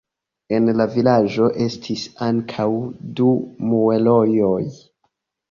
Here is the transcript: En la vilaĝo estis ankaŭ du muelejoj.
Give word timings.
En 0.59 0.69
la 0.77 0.87
vilaĝo 0.95 1.49
estis 1.65 2.07
ankaŭ 2.29 2.67
du 3.21 3.29
muelejoj. 3.69 4.59